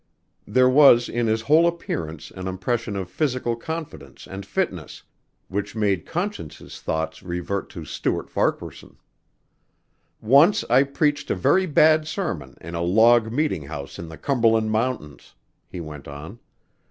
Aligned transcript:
There 0.47 0.67
was 0.67 1.07
in 1.07 1.27
his 1.27 1.41
whole 1.43 1.67
appearance 1.67 2.31
an 2.31 2.47
impression 2.47 2.95
of 2.95 3.07
physical 3.07 3.55
confidence 3.55 4.25
and 4.25 4.43
fitness, 4.43 5.03
which 5.47 5.75
made 5.75 6.07
Conscience's 6.07 6.81
thoughts 6.81 7.21
revert 7.21 7.69
to 7.69 7.85
Stuart 7.85 8.27
Farquaharson. 8.27 8.97
"Once 10.19 10.63
I 10.71 10.85
preached 10.85 11.29
a 11.29 11.35
very 11.35 11.67
bad 11.67 12.07
sermon 12.07 12.57
in 12.61 12.73
a 12.73 12.81
log 12.81 13.31
meeting 13.31 13.67
house 13.67 13.99
in 13.99 14.09
the 14.09 14.17
Cumberland 14.17 14.71
mountains," 14.71 15.35
he 15.67 15.79
went 15.79 16.07
on. 16.07 16.39